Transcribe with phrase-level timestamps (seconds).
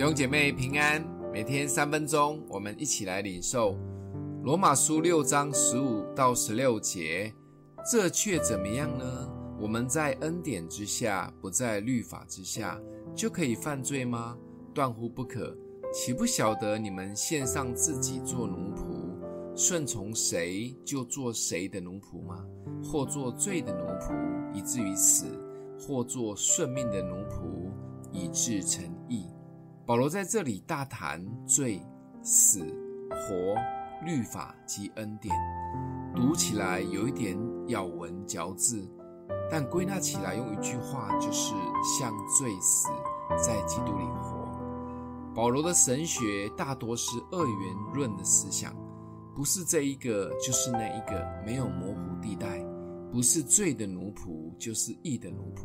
[0.00, 3.76] 弟兄姐妹平安，每天三分钟，我们一起来领受
[4.42, 7.30] 罗马书六章十五到十六节。
[7.84, 9.04] 这却怎么样呢？
[9.60, 12.80] 我们在恩典之下，不在律法之下，
[13.14, 14.38] 就可以犯罪吗？
[14.72, 15.54] 断乎不可！
[15.92, 22.42] 岂不晓得你们献上自己做奴仆，顺从谁就做谁的奴仆吗？
[22.82, 24.14] 或做罪的奴仆，
[24.54, 25.26] 以至于死；
[25.78, 27.70] 或做顺命的奴仆，
[28.10, 29.26] 以致成义。
[29.90, 31.84] 保罗在这里大谈罪、
[32.22, 32.60] 死、
[33.10, 33.56] 活、
[34.06, 35.34] 律法及恩典，
[36.14, 38.88] 读起来有一点咬文嚼字，
[39.50, 42.88] 但归纳起来用一句话就是：向罪死，
[43.36, 44.48] 在基督里活。
[45.34, 48.72] 保罗的神学大多是二元论的思想，
[49.34, 52.64] 不是这一个就是那一个，没有模糊地带，
[53.10, 55.64] 不是罪的奴仆就是义的奴仆。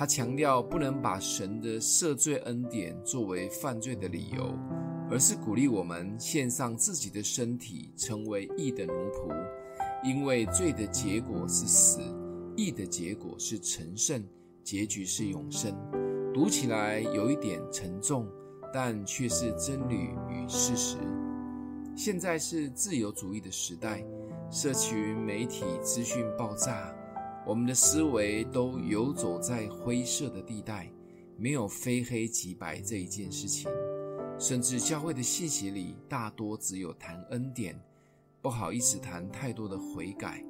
[0.00, 4.58] 他强调不能把神的赦罪恩典作为犯罪的理由，
[5.10, 9.28] 而是鼓励我们献上自己的身体，成为义的奴仆。
[10.02, 12.00] 因为罪的结果是死，
[12.56, 14.24] 义的结果是成圣，
[14.64, 15.76] 结局是永生。
[16.32, 18.26] 读起来有一点沉重，
[18.72, 19.96] 但却是真理
[20.30, 20.96] 与事实。
[21.94, 24.02] 现在是自由主义的时代，
[24.50, 26.90] 社群媒体资讯爆炸。
[27.46, 30.90] 我们的思维都游走在灰色的地带，
[31.36, 33.70] 没有非黑即白这一件事情。
[34.38, 37.78] 甚至教会的信息里大多只有谈恩典，
[38.40, 40.44] 不好意思谈太多的悔改，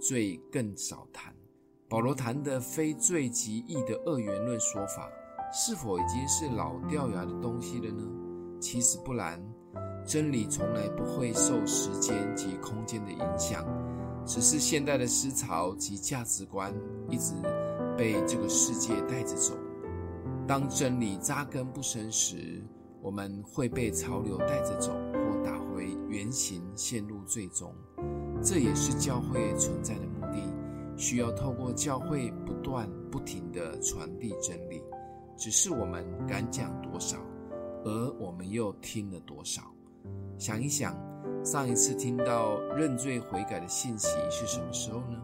[0.00, 1.34] 罪更少谈。
[1.88, 5.08] 保罗谈的非罪即义的二元论说法，
[5.52, 8.02] 是否已经是老掉牙的东西了呢？
[8.60, 9.40] 其实不然，
[10.04, 13.64] 真理从来不会受时间及空间的影响。
[14.26, 16.74] 只是现代的思潮及价值观
[17.08, 17.32] 一直
[17.96, 19.54] 被这个世界带着走。
[20.46, 22.62] 当真理扎根不深时，
[23.00, 27.72] 我们会被潮流带着走，或打回原形，陷入最终。
[28.42, 30.42] 这也是教会存在的目的，
[30.96, 34.82] 需要透过教会不断不停地传递真理。
[35.36, 37.16] 只是我们敢讲多少，
[37.84, 39.62] 而我们又听了多少？
[40.36, 41.05] 想一想。
[41.46, 45.16] 上一次听到认罪悔改的信息是什么时候呢？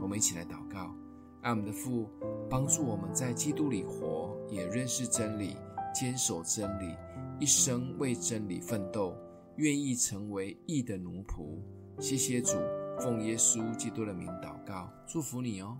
[0.00, 0.94] 我们一起来祷告，
[1.42, 2.08] 爱我们的父，
[2.48, 5.56] 帮助我们在基督里活，也认识真理，
[5.92, 6.94] 坚守真理，
[7.40, 9.16] 一生为真理奋斗，
[9.56, 11.58] 愿意成为义的奴仆。
[11.98, 12.52] 谢谢主，
[13.00, 15.76] 奉耶稣基督的名祷告，祝福你哦。